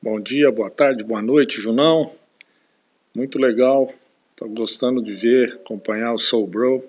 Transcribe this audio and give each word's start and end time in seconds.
Bom 0.00 0.20
dia, 0.20 0.52
boa 0.52 0.70
tarde, 0.70 1.02
boa 1.02 1.20
noite, 1.20 1.60
Junão. 1.60 2.12
Muito 3.12 3.36
legal. 3.36 3.92
Estou 4.30 4.48
gostando 4.48 5.02
de 5.02 5.12
ver, 5.12 5.54
acompanhar 5.54 6.12
o 6.12 6.18
Soul 6.18 6.46
Bro. 6.46 6.84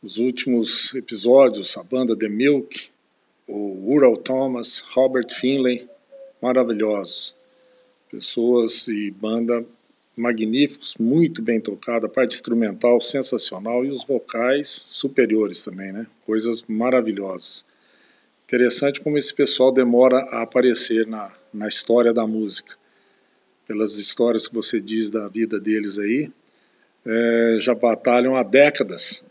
Os 0.00 0.16
últimos 0.16 0.94
episódios, 0.94 1.76
a 1.76 1.82
banda 1.82 2.16
The 2.16 2.28
Milk, 2.28 2.88
o 3.48 3.92
Ural 3.92 4.16
Thomas, 4.16 4.78
Robert 4.92 5.28
Finlay, 5.28 5.88
maravilhosos. 6.40 7.34
Pessoas 8.08 8.86
e 8.86 9.10
banda 9.10 9.66
magníficos, 10.16 10.94
muito 11.00 11.42
bem 11.42 11.60
tocada, 11.60 12.06
a 12.06 12.08
parte 12.08 12.32
instrumental 12.32 13.00
sensacional 13.00 13.84
e 13.84 13.88
os 13.88 14.06
vocais 14.06 14.68
superiores 14.68 15.64
também, 15.64 15.90
né? 15.90 16.06
Coisas 16.24 16.62
maravilhosas. 16.68 17.66
Interessante 18.44 19.00
como 19.00 19.18
esse 19.18 19.34
pessoal 19.34 19.72
demora 19.72 20.18
a 20.30 20.42
aparecer 20.42 21.04
na, 21.04 21.36
na 21.52 21.68
história 21.68 22.12
da 22.12 22.26
música. 22.26 22.76
Pelas 23.66 23.96
histórias 23.96 24.48
que 24.48 24.54
você 24.54 24.80
diz 24.80 25.10
da 25.10 25.28
vida 25.28 25.60
deles 25.60 25.98
aí, 25.98 26.30
é, 27.04 27.56
já 27.60 27.74
batalham 27.74 28.36
há 28.36 28.42
décadas 28.42 29.24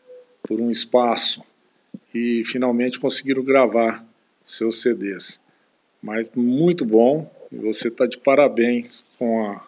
por 0.43 0.59
um 0.59 0.71
espaço 0.71 1.43
e 2.13 2.43
finalmente 2.45 2.99
conseguiram 2.99 3.43
gravar 3.43 4.05
seus 4.45 4.81
CDs. 4.81 5.39
Mas 6.01 6.29
muito 6.35 6.85
bom, 6.85 7.31
e 7.51 7.57
você 7.57 7.89
está 7.89 8.05
de 8.05 8.17
parabéns 8.17 9.03
com 9.17 9.45
a, 9.45 9.67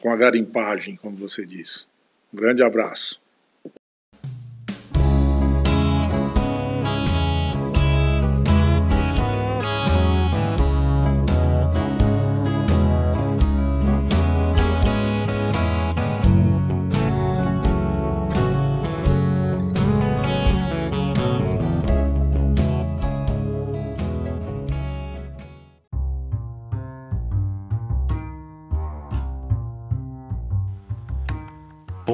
com 0.00 0.10
a 0.10 0.16
garimpagem, 0.16 0.96
como 0.96 1.16
você 1.16 1.46
diz. 1.46 1.88
Um 2.32 2.36
grande 2.36 2.62
abraço. 2.62 3.20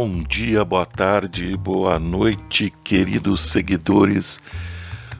Bom 0.08 0.22
dia, 0.22 0.64
boa 0.64 0.86
tarde, 0.86 1.56
boa 1.56 1.98
noite, 1.98 2.72
queridos 2.84 3.44
seguidores 3.46 4.40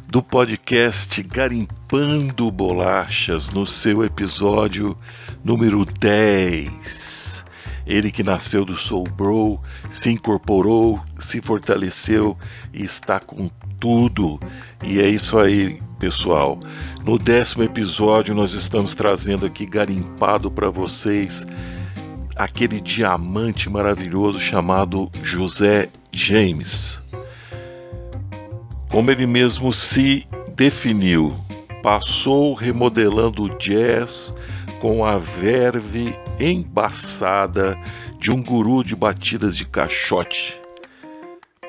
do 0.06 0.22
podcast 0.22 1.20
Garimpando 1.24 2.48
Bolachas, 2.52 3.50
no 3.50 3.66
seu 3.66 4.04
episódio 4.04 4.96
número 5.44 5.84
10. 5.84 7.44
Ele 7.84 8.12
que 8.12 8.22
nasceu 8.22 8.64
do 8.64 8.76
Soul 8.76 9.08
Bro, 9.16 9.60
se 9.90 10.12
incorporou, 10.12 11.00
se 11.18 11.42
fortaleceu 11.42 12.38
e 12.72 12.84
está 12.84 13.18
com 13.18 13.50
tudo. 13.80 14.38
E 14.84 15.00
é 15.00 15.08
isso 15.08 15.36
aí, 15.36 15.82
pessoal. 15.98 16.60
No 17.04 17.18
décimo 17.18 17.64
episódio, 17.64 18.36
nós 18.36 18.52
estamos 18.52 18.94
trazendo 18.94 19.46
aqui 19.46 19.66
garimpado 19.66 20.48
para 20.48 20.70
vocês 20.70 21.44
aquele 22.36 22.80
diamante 22.80 23.70
maravilhoso 23.70 24.38
chamado 24.38 25.10
José 25.22 25.88
James. 26.12 27.00
Como 28.90 29.10
ele 29.10 29.26
mesmo 29.26 29.72
se 29.72 30.26
definiu, 30.54 31.36
passou 31.82 32.54
remodelando 32.54 33.44
o 33.44 33.58
jazz 33.58 34.34
com 34.80 35.04
a 35.04 35.16
verve 35.16 36.14
embaçada 36.38 37.78
de 38.18 38.30
um 38.30 38.42
guru 38.42 38.84
de 38.84 38.94
batidas 38.94 39.56
de 39.56 39.64
caixote. 39.64 40.60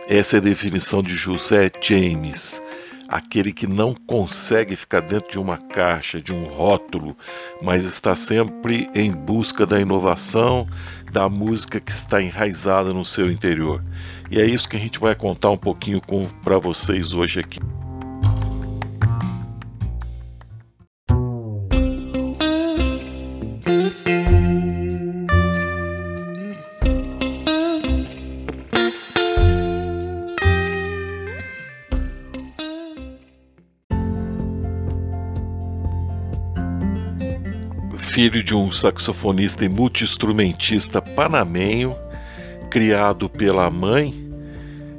Essa 0.09 0.37
é 0.37 0.39
a 0.39 0.43
definição 0.43 1.01
de 1.01 1.15
José 1.15 1.71
James 1.81 2.61
aquele 3.07 3.53
que 3.53 3.65
não 3.65 3.93
consegue 3.93 4.75
ficar 4.75 5.01
dentro 5.01 5.31
de 5.31 5.39
uma 5.39 5.57
caixa, 5.57 6.21
de 6.21 6.33
um 6.33 6.45
rótulo, 6.45 7.15
mas 7.61 7.85
está 7.85 8.15
sempre 8.15 8.89
em 8.93 9.11
busca 9.11 9.65
da 9.65 9.79
inovação, 9.79 10.67
da 11.11 11.29
música 11.29 11.79
que 11.79 11.91
está 11.91 12.21
enraizada 12.21 12.93
no 12.93 13.05
seu 13.05 13.31
interior. 13.31 13.83
E 14.29 14.39
é 14.39 14.45
isso 14.45 14.67
que 14.67 14.75
a 14.75 14.79
gente 14.79 14.99
vai 14.99 15.15
contar 15.15 15.51
um 15.51 15.57
pouquinho 15.57 16.01
para 16.43 16.57
vocês 16.57 17.13
hoje 17.13 17.39
aqui. 17.39 17.59
Filho 38.17 38.43
de 38.43 38.55
um 38.55 38.71
saxofonista 38.71 39.63
e 39.63 39.69
multiinstrumentista 39.69 40.99
panamenho, 40.99 41.95
criado 42.67 43.29
pela 43.29 43.69
mãe 43.69 44.11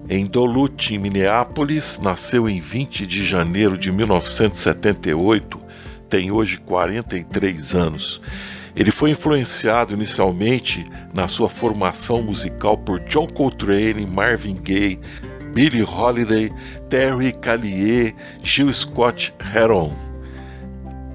em 0.09 0.25
Duluth, 0.25 0.93
em 0.93 1.01
Minneapolis, 1.01 1.99
nasceu 2.01 2.49
em 2.49 2.61
20 2.61 3.05
de 3.05 3.27
janeiro 3.27 3.77
de 3.77 3.91
1978, 3.91 5.61
tem 6.09 6.31
hoje 6.31 6.59
43 6.59 7.75
anos. 7.75 8.21
Ele 8.77 8.93
foi 8.93 9.11
influenciado 9.11 9.93
inicialmente 9.93 10.89
na 11.13 11.27
sua 11.27 11.49
formação 11.49 12.23
musical 12.23 12.79
por 12.79 13.01
John 13.01 13.27
Coltrane, 13.27 14.07
Marvin 14.07 14.55
Gaye, 14.55 15.01
Billie 15.53 15.83
Holiday, 15.83 16.53
Terry 16.89 17.33
Callier, 17.33 18.15
Gil 18.45 18.73
Scott 18.73 19.35
Heron 19.53 20.08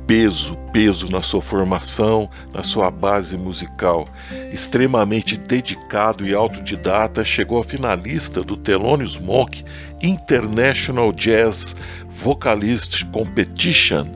peso, 0.08 0.56
peso 0.72 1.09
na 1.09 1.22
sua 1.22 1.41
formação, 1.41 2.30
na 2.53 2.64
sua 2.64 2.91
base 2.91 3.38
musical. 3.38 4.08
Extremamente 4.52 5.38
dedicado 5.38 6.25
e 6.28 6.34
autodidata, 6.34 7.24
chegou 7.24 7.59
a 7.59 7.64
finalista 7.64 8.44
do 8.44 8.58
Thelonious 8.58 9.18
Monk 9.18 9.64
International 10.02 11.12
Jazz 11.12 11.75
Vocalist 12.08 13.06
Competition. 13.12 14.08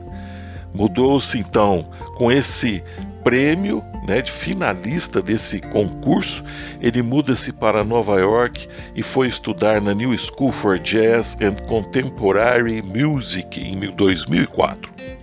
Mudou-se 0.74 1.38
então 1.38 1.86
com 2.16 2.30
esse 2.30 2.82
prêmio 3.24 3.82
né, 4.06 4.22
de 4.22 4.32
finalista 4.32 5.20
desse 5.20 5.60
concurso, 5.60 6.42
ele 6.80 7.02
muda-se 7.02 7.52
para 7.52 7.84
Nova 7.84 8.18
York 8.18 8.66
e 8.94 9.02
foi 9.02 9.28
estudar 9.28 9.82
na 9.82 9.92
New 9.92 10.16
School 10.16 10.50
for 10.50 10.78
Jazz 10.78 11.36
and 11.42 11.56
Contemporary 11.66 12.82
Music 12.82 13.60
em 13.60 13.78
2004. 13.78 15.17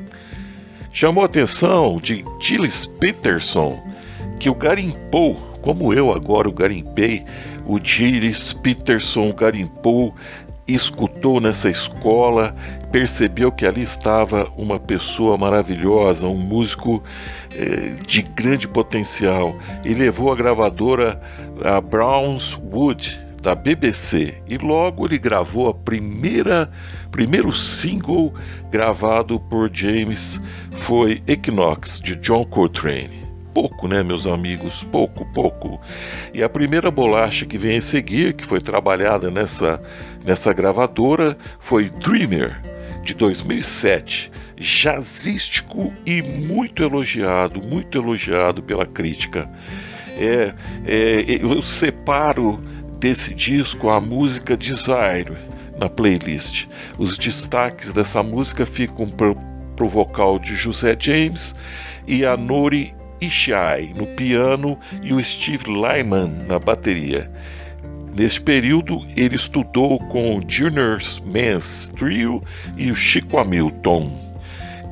Chamou 0.96 1.24
a 1.24 1.26
atenção 1.26 1.98
de 2.02 2.24
Gilles 2.40 2.86
Peterson, 2.86 3.78
que 4.40 4.50
o 4.50 4.56
garimpou, 4.56 5.36
como 5.62 5.92
eu 5.94 6.10
agora 6.10 6.48
o 6.48 6.54
garimpei, 6.54 7.26
o 7.66 7.78
Gilles 7.84 8.54
Peterson 8.54 9.34
garimpou, 9.34 10.16
escutou 10.66 11.42
nessa 11.42 11.70
escola, 11.70 12.56
percebeu 12.94 13.52
que 13.52 13.66
ali 13.66 13.82
estava 13.82 14.50
uma 14.56 14.80
pessoa 14.80 15.38
maravilhosa, 15.38 16.28
um 16.28 16.38
músico 16.38 17.04
eh, 17.54 17.96
de 18.08 18.22
grande 18.22 18.66
potencial 18.66 19.54
e 19.84 19.94
levou 19.94 20.32
a 20.32 20.36
gravadora 20.38 21.22
a 21.62 21.82
Brownswood 21.82 23.25
da 23.46 23.54
BBC 23.54 24.42
e 24.48 24.58
logo 24.58 25.06
ele 25.06 25.20
gravou 25.20 25.70
a 25.70 25.74
primeira 25.74 26.68
primeiro 27.12 27.54
single 27.54 28.34
gravado 28.72 29.40
por 29.40 29.70
James 29.72 30.42
foi 30.72 31.22
Equinox 31.28 32.00
de 32.00 32.16
John 32.16 32.44
Coltrane. 32.44 33.24
Pouco, 33.54 33.88
né, 33.88 34.02
meus 34.02 34.26
amigos? 34.26 34.84
Pouco, 34.86 35.24
pouco. 35.32 35.80
E 36.34 36.42
a 36.42 36.50
primeira 36.50 36.90
bolacha 36.90 37.46
que 37.46 37.56
vem 37.56 37.78
a 37.78 37.82
seguir, 37.82 38.34
que 38.34 38.44
foi 38.44 38.60
trabalhada 38.60 39.30
nessa, 39.30 39.80
nessa 40.26 40.52
gravadora, 40.52 41.38
foi 41.60 41.90
Dreamer, 41.90 42.60
de 43.04 43.14
2007. 43.14 44.32
Jazzístico 44.58 45.94
e 46.04 46.24
muito 46.24 46.82
elogiado, 46.82 47.62
muito 47.62 47.98
elogiado 47.98 48.64
pela 48.64 48.88
crítica. 48.88 49.48
É, 50.18 50.54
é, 50.86 51.26
eu 51.42 51.62
separo 51.62 52.58
desse 53.06 53.36
disco 53.36 53.88
a 53.92 54.02
música 54.02 54.58
Desire 54.58 55.38
na 55.78 55.88
playlist. 55.88 56.66
Os 56.98 57.20
destaques 57.20 57.94
dessa 57.94 58.24
música 58.24 58.66
ficam 58.66 59.08
para 59.08 59.86
o 59.86 59.88
vocal 59.88 60.40
de 60.40 60.56
José 60.56 60.98
James 61.00 61.54
e 62.08 62.26
a 62.26 62.36
Nori 62.36 62.96
Ishai 63.22 63.94
no 63.96 64.08
piano 64.08 64.76
e 65.04 65.14
o 65.14 65.24
Steve 65.24 65.66
Lyman 65.68 66.48
na 66.48 66.58
bateria. 66.58 67.30
Neste 68.18 68.42
período, 68.42 69.00
ele 69.16 69.36
estudou 69.36 70.00
com 70.08 70.40
o 70.40 70.44
Junior 70.48 70.98
Mans 71.28 71.94
Trio 71.96 72.42
e 72.76 72.90
o 72.90 72.96
Chico 72.96 73.38
Hamilton. 73.38 74.25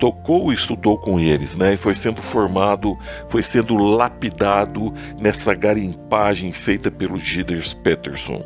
Tocou 0.04 0.52
e 0.52 0.56
estudou 0.56 0.98
com 0.98 1.18
eles, 1.18 1.56
né? 1.56 1.76
E 1.76 1.78
foi 1.78 1.96
sendo 1.96 2.22
formado, 2.22 3.00
foi 3.30 3.42
sendo 3.42 3.78
lapidado 3.78 4.94
nessa 5.18 5.54
garimpagem 5.54 6.52
feita 6.52 6.92
pelo 6.92 7.18
Giders 7.18 7.74
Peterson. 7.74 8.44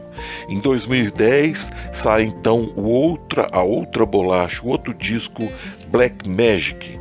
Em 0.48 0.60
2010 0.60 1.72
sai 1.92 2.26
então 2.26 2.72
outra, 2.76 3.48
a 3.52 3.64
outra 3.64 4.06
bolacha, 4.06 4.64
o 4.64 4.68
outro 4.68 4.94
disco 4.94 5.52
Black 5.88 6.30
Magic, 6.30 7.00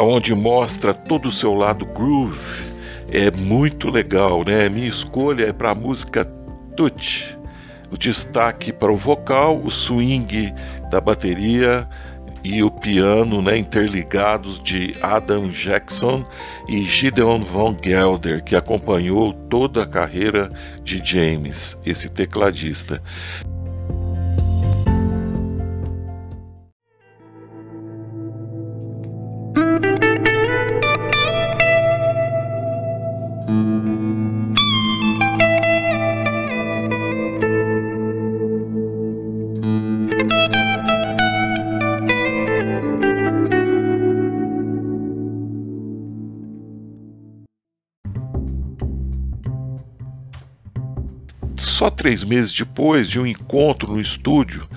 onde 0.00 0.34
mostra 0.34 0.94
todo 0.94 1.26
o 1.26 1.30
seu 1.30 1.52
lado 1.52 1.84
groove. 1.84 2.72
É 3.12 3.30
muito 3.30 3.90
legal, 3.90 4.44
né? 4.46 4.66
Minha 4.70 4.88
escolha 4.88 5.44
é 5.44 5.52
para 5.52 5.72
a 5.72 5.74
música 5.74 6.24
Touch. 6.74 7.36
O 7.90 7.98
destaque 7.98 8.72
para 8.72 8.90
o 8.90 8.96
vocal, 8.96 9.60
o 9.62 9.70
swing 9.70 10.54
da 10.90 11.02
bateria 11.02 11.86
e 12.46 12.62
o 12.62 12.70
piano 12.70 13.42
né, 13.42 13.56
interligados 13.56 14.62
de 14.62 14.94
Adam 15.02 15.50
Jackson 15.50 16.24
e 16.68 16.84
Gideon 16.84 17.40
Von 17.40 17.76
Gelder, 17.82 18.44
que 18.44 18.54
acompanhou 18.54 19.32
toda 19.32 19.82
a 19.82 19.86
carreira 19.86 20.48
de 20.84 21.02
James, 21.04 21.76
esse 21.84 22.08
tecladista. 22.08 23.02
Só 51.86 51.90
três 51.90 52.24
meses 52.24 52.50
depois 52.50 53.08
de 53.08 53.20
um 53.20 53.24
encontro 53.24 53.92
no 53.92 54.00
estúdio, 54.00 54.68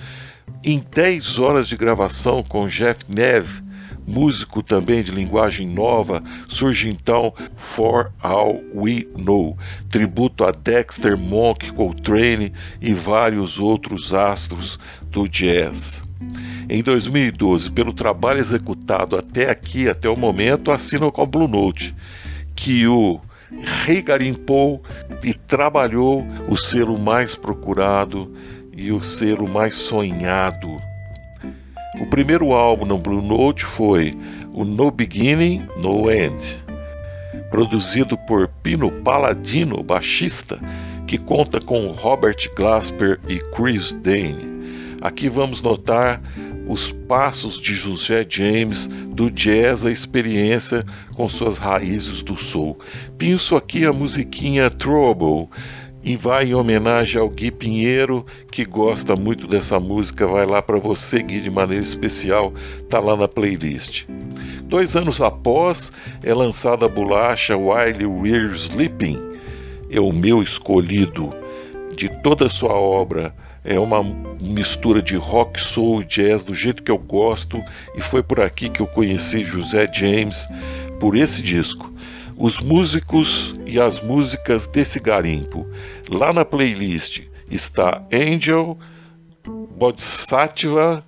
em 0.62 0.80
10 0.94 1.40
horas 1.40 1.66
de 1.66 1.76
gravação 1.76 2.40
com 2.40 2.68
Jeff 2.68 3.04
Neve, 3.08 3.64
músico 4.06 4.62
também 4.62 5.02
de 5.02 5.10
linguagem 5.10 5.66
nova, 5.66 6.22
surge 6.46 6.88
então 6.88 7.34
For 7.56 8.12
All 8.22 8.62
We 8.72 9.08
Know, 9.18 9.58
tributo 9.88 10.44
a 10.44 10.52
Dexter 10.52 11.18
Monk 11.18 11.72
Coltrane 11.72 12.52
e 12.80 12.94
vários 12.94 13.58
outros 13.58 14.14
astros 14.14 14.78
do 15.10 15.26
jazz. 15.26 16.04
Em 16.68 16.80
2012, 16.80 17.72
pelo 17.72 17.92
trabalho 17.92 18.38
executado 18.38 19.16
até 19.16 19.50
aqui, 19.50 19.88
até 19.88 20.08
o 20.08 20.16
momento, 20.16 20.70
assina 20.70 21.10
com 21.10 21.22
a 21.22 21.26
Blue 21.26 21.48
Note, 21.48 21.92
que 22.54 22.86
o 22.86 23.20
regarimpou 23.84 24.82
e 25.22 25.34
trabalhou 25.34 26.26
o 26.48 26.56
selo 26.56 26.98
mais 26.98 27.34
procurado 27.34 28.32
e 28.72 28.92
o 28.92 29.02
selo 29.02 29.48
mais 29.48 29.74
sonhado. 29.74 30.76
O 32.00 32.06
primeiro 32.06 32.52
álbum 32.52 32.86
no 32.86 32.98
Blue 32.98 33.20
Note 33.20 33.64
foi 33.64 34.16
o 34.52 34.64
No 34.64 34.90
Beginning, 34.90 35.66
No 35.76 36.10
End, 36.10 36.62
produzido 37.50 38.16
por 38.16 38.48
Pino 38.62 38.90
Palladino, 39.02 39.82
baixista, 39.82 40.58
que 41.06 41.18
conta 41.18 41.60
com 41.60 41.88
Robert 41.88 42.48
Glasper 42.54 43.18
e 43.28 43.38
Chris 43.54 43.92
Dane. 43.94 44.48
Aqui 45.00 45.28
vamos 45.28 45.60
notar 45.60 46.20
os 46.70 46.92
passos 46.92 47.60
de 47.60 47.74
José 47.74 48.24
James 48.28 48.86
do 48.86 49.28
jazz 49.28 49.84
à 49.84 49.90
experiência 49.90 50.84
com 51.16 51.28
suas 51.28 51.58
raízes 51.58 52.22
do 52.22 52.36
soul. 52.36 52.78
Penso 53.18 53.56
aqui 53.56 53.84
a 53.84 53.92
musiquinha 53.92 54.70
Trouble 54.70 55.48
e 56.00 56.14
vai 56.14 56.46
em 56.46 56.54
homenagem 56.54 57.20
ao 57.20 57.28
Gui 57.28 57.50
Pinheiro, 57.50 58.24
que 58.52 58.64
gosta 58.64 59.16
muito 59.16 59.48
dessa 59.48 59.80
música. 59.80 60.28
Vai 60.28 60.46
lá 60.46 60.62
para 60.62 60.78
você, 60.78 61.20
Gui, 61.20 61.40
de 61.40 61.50
maneira 61.50 61.82
especial, 61.82 62.54
tá 62.88 63.00
lá 63.00 63.16
na 63.16 63.26
playlist. 63.26 64.04
Dois 64.62 64.94
anos 64.94 65.20
após, 65.20 65.90
é 66.22 66.32
lançada 66.32 66.86
a 66.86 66.88
bolacha 66.88 67.56
While 67.56 68.06
We're 68.06 68.54
Sleeping. 68.54 69.18
É 69.90 70.00
o 70.00 70.12
meu 70.12 70.40
escolhido 70.40 71.30
de 71.96 72.08
toda 72.22 72.46
a 72.46 72.50
sua 72.50 72.74
obra 72.74 73.34
é 73.64 73.78
uma 73.78 74.02
mistura 74.40 75.02
de 75.02 75.16
rock, 75.16 75.60
soul 75.60 76.02
e 76.02 76.04
jazz 76.04 76.44
do 76.44 76.54
jeito 76.54 76.82
que 76.82 76.90
eu 76.90 76.98
gosto 76.98 77.62
e 77.94 78.00
foi 78.00 78.22
por 78.22 78.40
aqui 78.40 78.68
que 78.68 78.80
eu 78.80 78.86
conheci 78.86 79.44
José 79.44 79.90
James 79.92 80.46
por 80.98 81.16
esse 81.16 81.42
disco. 81.42 81.92
Os 82.36 82.58
músicos 82.58 83.54
e 83.66 83.78
as 83.78 84.00
músicas 84.00 84.66
desse 84.66 84.98
garimpo. 84.98 85.66
Lá 86.08 86.32
na 86.32 86.44
playlist 86.44 87.22
está 87.50 88.02
Angel, 88.12 88.78
Bodhisattva, 89.76 91.04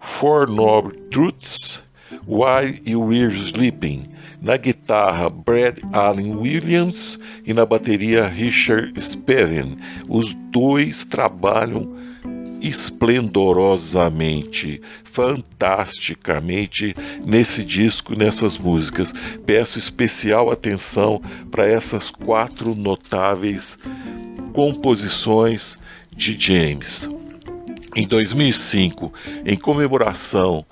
Four 0.00 0.48
Noble 0.50 0.98
Truths, 1.10 1.82
Why 2.26 2.82
You 2.84 3.02
Were 3.02 3.34
Sleeping. 3.34 4.04
Na 4.42 4.56
guitarra, 4.56 5.30
Brad 5.30 5.78
Allen 5.92 6.34
Williams 6.36 7.18
e 7.44 7.54
na 7.54 7.64
bateria, 7.64 8.26
Richard 8.26 9.00
Speven. 9.00 9.76
Os 10.08 10.34
dois 10.50 11.04
trabalham 11.04 11.94
esplendorosamente, 12.60 14.82
fantasticamente 15.04 16.94
nesse 17.24 17.62
disco, 17.64 18.16
nessas 18.16 18.58
músicas. 18.58 19.12
Peço 19.44 19.78
especial 19.78 20.50
atenção 20.50 21.20
para 21.50 21.66
essas 21.66 22.10
quatro 22.10 22.74
notáveis 22.74 23.78
composições 24.52 25.78
de 26.14 26.38
James. 26.38 27.08
Em 27.94 28.06
2005, 28.06 29.10
em 29.44 29.56
comemoração 29.56 30.64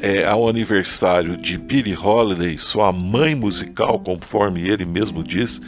é, 0.00 0.24
ao 0.24 0.48
aniversário 0.48 1.36
de 1.36 1.58
Billie 1.58 1.96
Holiday, 1.96 2.58
sua 2.58 2.92
mãe 2.92 3.34
musical, 3.34 3.98
conforme 4.00 4.66
ele 4.66 4.84
mesmo 4.84 5.22
diz, 5.22 5.60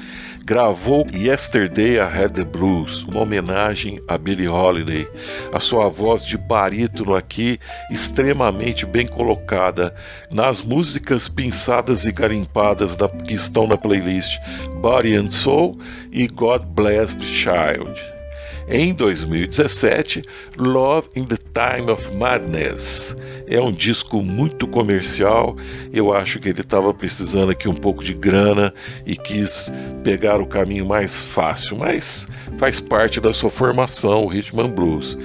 gravou 0.44 1.06
Yesterday 1.14 1.96
I 1.96 2.00
Had 2.00 2.30
the 2.34 2.44
Blues, 2.44 3.04
uma 3.04 3.20
homenagem 3.20 4.00
a 4.08 4.18
Billie 4.18 4.48
Holiday. 4.48 5.06
A 5.52 5.60
sua 5.60 5.88
voz 5.88 6.24
de 6.24 6.36
barítono 6.36 7.14
aqui, 7.14 7.58
extremamente 7.90 8.84
bem 8.84 9.06
colocada 9.06 9.94
nas 10.30 10.60
músicas 10.60 11.28
pinçadas 11.28 12.04
e 12.04 12.12
garimpadas 12.12 12.96
da, 12.96 13.08
que 13.08 13.34
estão 13.34 13.66
na 13.66 13.76
playlist 13.76 14.38
Body 14.80 15.14
and 15.14 15.30
Soul 15.30 15.78
e 16.10 16.26
God 16.26 16.62
Bless 16.66 17.16
the 17.16 17.24
Child. 17.24 18.21
Em 18.68 18.94
2017, 18.94 20.22
Love 20.56 21.08
in 21.16 21.24
the 21.24 21.36
Time 21.36 21.90
of 21.90 22.14
Madness. 22.14 23.16
É 23.46 23.60
um 23.60 23.72
disco 23.72 24.22
muito 24.22 24.66
comercial. 24.66 25.56
Eu 25.92 26.12
acho 26.12 26.38
que 26.38 26.48
ele 26.48 26.60
estava 26.60 26.94
precisando 26.94 27.50
aqui 27.50 27.68
um 27.68 27.74
pouco 27.74 28.04
de 28.04 28.14
grana 28.14 28.72
e 29.04 29.16
quis 29.16 29.70
pegar 30.04 30.40
o 30.40 30.46
caminho 30.46 30.86
mais 30.86 31.22
fácil, 31.22 31.76
mas 31.76 32.26
faz 32.56 32.80
parte 32.80 33.20
da 33.20 33.32
sua 33.32 33.50
formação, 33.50 34.24
o 34.24 34.28
Rhythm 34.28 34.60
and 34.60 34.70
Blues. 34.70 35.18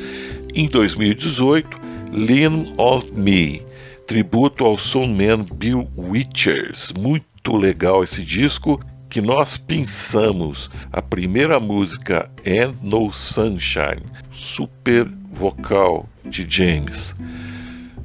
Em 0.53 0.67
2018, 0.67 1.79
Lean 2.12 2.74
on 2.77 3.01
Me, 3.13 3.62
tributo 4.08 4.65
ao 4.65 4.77
soulman 4.77 5.46
Bill 5.53 5.88
Withers. 5.96 6.91
Muito 6.98 7.56
legal 7.56 8.03
esse 8.03 8.24
disco 8.24 8.79
que 9.09 9.21
nós 9.21 9.57
pensamos 9.57 10.69
a 10.91 11.01
primeira 11.01 11.59
música 11.59 12.29
And 12.45 12.73
No 12.81 13.11
Sunshine, 13.11 14.03
super 14.31 15.07
vocal 15.31 16.07
de 16.25 16.45
James. 16.47 17.15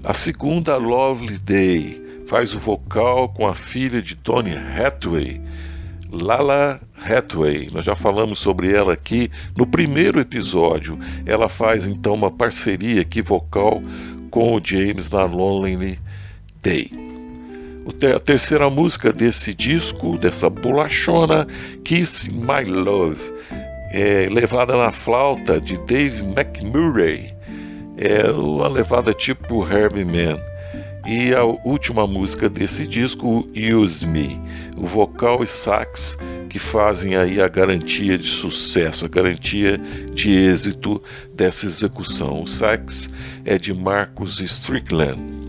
A 0.05 0.15
segunda, 0.15 0.77
Lovely 0.77 1.39
Day, 1.39 2.03
faz 2.27 2.55
o 2.55 2.59
vocal 2.59 3.29
com 3.29 3.47
a 3.47 3.55
filha 3.55 4.01
de 4.01 4.15
Tony 4.15 4.55
Hathaway, 4.57 5.41
Lala 6.11 6.81
Hathaway. 6.97 7.71
Nós 7.73 7.85
já 7.85 7.97
falamos 7.97 8.39
sobre 8.39 8.73
ela 8.73 8.93
aqui 8.93 9.31
no 9.57 9.67
primeiro 9.67 10.21
episódio. 10.21 10.99
Ela 11.25 11.49
faz 11.49 11.87
então 11.87 12.15
uma 12.15 12.31
parceria 12.31 13.01
aqui 13.01 13.23
vocal 13.23 13.81
com 14.31 14.55
o 14.55 14.61
James 14.63 15.09
na 15.09 15.25
Lonely 15.25 15.99
Day 16.63 17.22
a 18.15 18.19
terceira 18.19 18.71
música 18.71 19.13
desse 19.13 19.53
disco, 19.53 20.17
dessa 20.17 20.49
bolachona, 20.49 21.47
Kiss 21.85 22.33
My 22.33 22.65
Love, 22.65 23.21
é 23.93 24.29
levada 24.31 24.77
na 24.77 24.93
flauta 24.93 25.61
de 25.61 25.77
Dave 25.87 26.23
McMurray, 26.23 27.35
é 27.97 28.31
uma 28.31 28.69
levada 28.69 29.13
tipo 29.13 29.67
Herbie 29.67 30.05
Man. 30.05 30.41
E 31.05 31.35
a 31.35 31.43
última 31.45 32.07
música 32.07 32.49
desse 32.49 32.87
disco, 32.87 33.49
Use 33.57 34.07
Me, 34.07 34.41
o 34.77 34.87
vocal 34.87 35.43
e 35.43 35.49
sax 35.49 36.17
que 36.49 36.61
fazem 36.61 37.17
aí 37.17 37.41
a 37.41 37.49
garantia 37.49 38.17
de 38.17 38.29
sucesso, 38.29 39.07
a 39.07 39.09
garantia 39.09 39.79
de 40.13 40.31
êxito 40.31 41.03
dessa 41.35 41.67
execução. 41.67 42.43
O 42.43 42.47
sax 42.47 43.09
é 43.45 43.59
de 43.59 43.75
Marcus 43.75 44.39
Strickland. 44.39 45.42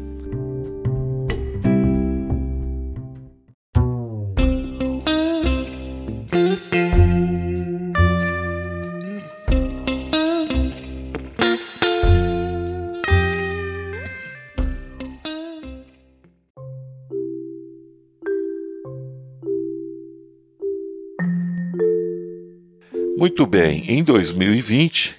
Muito 23.24 23.48
bem, 23.48 23.86
em 23.88 24.04
2020 24.04 25.16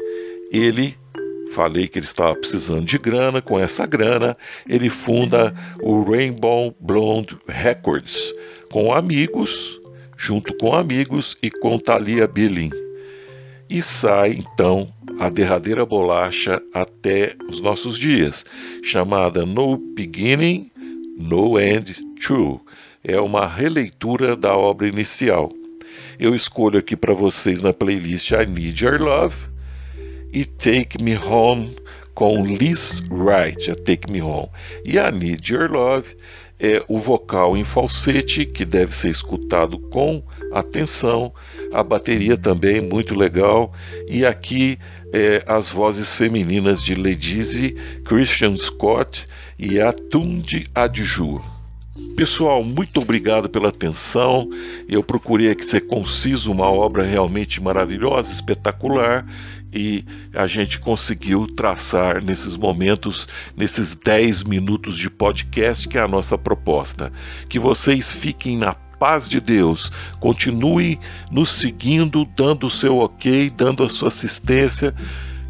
ele 0.52 0.94
falei 1.54 1.88
que 1.88 1.98
ele 1.98 2.04
estava 2.04 2.34
precisando 2.36 2.84
de 2.84 2.98
grana, 2.98 3.40
com 3.40 3.58
essa 3.58 3.86
grana 3.86 4.36
ele 4.68 4.90
funda 4.90 5.54
o 5.82 6.02
Rainbow 6.02 6.76
Blonde 6.78 7.38
Records 7.48 8.30
com 8.70 8.92
amigos, 8.92 9.80
junto 10.18 10.54
com 10.58 10.74
amigos 10.74 11.34
e 11.42 11.50
com 11.50 11.78
Thalia 11.78 12.28
Billing. 12.28 12.72
E 13.70 13.80
sai 13.80 14.32
então 14.32 14.86
a 15.18 15.30
derradeira 15.30 15.86
bolacha 15.86 16.62
até 16.74 17.34
os 17.48 17.58
nossos 17.58 17.98
dias, 17.98 18.44
chamada 18.82 19.46
No 19.46 19.78
Beginning, 19.78 20.70
No 21.16 21.58
End 21.58 21.96
True. 22.20 22.60
É 23.02 23.18
uma 23.18 23.46
releitura 23.46 24.36
da 24.36 24.54
obra 24.54 24.86
inicial. 24.86 25.50
Eu 26.18 26.34
escolho 26.34 26.78
aqui 26.78 26.96
para 26.96 27.14
vocês 27.14 27.60
na 27.60 27.72
playlist 27.72 28.30
I 28.30 28.46
Need 28.46 28.84
Your 28.84 29.00
Love 29.00 29.36
e 30.32 30.44
Take 30.44 31.02
Me 31.02 31.16
Home 31.16 31.76
com 32.14 32.44
Liz 32.44 33.02
Wright, 33.10 33.70
a 33.70 33.74
Take 33.74 34.10
Me 34.10 34.22
Home. 34.22 34.48
E 34.84 34.96
I 34.96 35.10
Need 35.12 35.52
Your 35.52 35.70
Love 35.70 36.16
é 36.58 36.82
o 36.88 36.98
vocal 36.98 37.56
em 37.56 37.64
falsete, 37.64 38.46
que 38.46 38.64
deve 38.64 38.94
ser 38.94 39.10
escutado 39.10 39.78
com 39.78 40.22
atenção, 40.52 41.32
a 41.72 41.82
bateria 41.82 42.36
também 42.36 42.80
muito 42.80 43.14
legal, 43.14 43.72
e 44.08 44.24
aqui 44.24 44.78
é, 45.12 45.42
as 45.46 45.68
vozes 45.68 46.14
femininas 46.14 46.82
de 46.82 46.94
Ledize, 46.94 47.72
Christian 48.04 48.56
Scott 48.56 49.26
e 49.58 49.80
Atunde 49.80 50.66
Adju. 50.74 51.53
Pessoal, 52.16 52.64
muito 52.64 53.00
obrigado 53.00 53.48
pela 53.48 53.68
atenção. 53.68 54.48
Eu 54.88 55.02
procurei 55.02 55.50
aqui 55.50 55.64
ser 55.64 55.82
conciso, 55.82 56.50
uma 56.50 56.68
obra 56.68 57.04
realmente 57.04 57.62
maravilhosa, 57.62 58.32
espetacular, 58.32 59.24
e 59.72 60.04
a 60.32 60.46
gente 60.48 60.80
conseguiu 60.80 61.46
traçar 61.46 62.22
nesses 62.22 62.56
momentos, 62.56 63.28
nesses 63.56 63.94
10 63.94 64.42
minutos 64.42 64.96
de 64.96 65.08
podcast, 65.08 65.88
que 65.88 65.96
é 65.96 66.00
a 66.00 66.08
nossa 66.08 66.36
proposta. 66.36 67.12
Que 67.48 67.60
vocês 67.60 68.12
fiquem 68.12 68.56
na 68.56 68.74
paz 68.74 69.28
de 69.28 69.40
Deus, 69.40 69.92
continue 70.18 70.98
nos 71.30 71.50
seguindo, 71.50 72.24
dando 72.24 72.66
o 72.66 72.70
seu 72.70 72.98
ok, 72.98 73.50
dando 73.50 73.84
a 73.84 73.88
sua 73.88 74.08
assistência. 74.08 74.94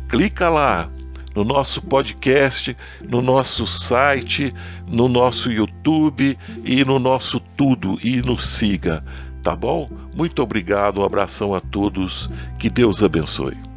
Clica 0.09 0.51
lá 0.51 0.91
no 1.35 1.45
nosso 1.45 1.83
podcast, 1.83 2.77
no 3.09 3.21
nosso 3.21 3.67
site, 3.67 4.53
no 4.87 5.09
nosso 5.09 5.51
YouTube 5.51 6.39
e 6.65 6.85
no 6.85 6.99
nosso 6.99 7.41
tudo 7.41 7.99
e 8.03 8.23
nos 8.23 8.49
siga, 8.49 9.05
tá 9.43 9.57
bom? 9.57 9.89
Muito 10.15 10.43
obrigado, 10.43 11.01
um 11.01 11.05
abração 11.05 11.55
a 11.55 11.61
todos, 11.61 12.31
que 12.59 12.71
Deus 12.71 13.03
abençoe. 13.03 13.74